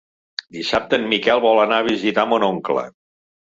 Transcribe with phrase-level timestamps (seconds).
[0.55, 2.89] Dissabte en Miquel vol anar a visitar mon oncle.